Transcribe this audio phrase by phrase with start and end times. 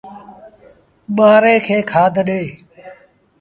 [1.15, 2.41] ٻآري کي کآڌ ڏي۔